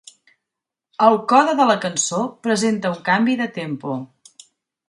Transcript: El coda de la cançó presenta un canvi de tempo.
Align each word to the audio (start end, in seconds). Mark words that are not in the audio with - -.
El 1.07 1.17
coda 1.33 1.53
de 1.59 1.69
la 1.71 1.77
cançó 1.85 2.23
presenta 2.47 2.95
un 2.97 3.07
canvi 3.11 3.39
de 3.43 3.49
tempo. 3.59 3.99